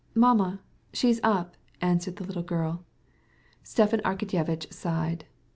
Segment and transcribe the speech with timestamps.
[0.15, 0.61] "Mamma?
[0.93, 2.83] She is up," answered the girl.
[3.61, 5.25] Stepan Arkadyevitch sighed.